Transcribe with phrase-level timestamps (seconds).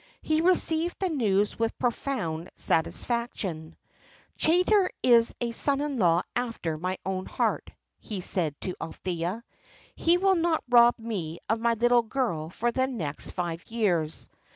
[0.23, 3.77] He received the news with profound satisfaction.
[4.35, 9.43] "Chaytor is a son in law after my own heart," he said to Althea.
[9.95, 14.27] "He will not rob me of my little girl for the next five years.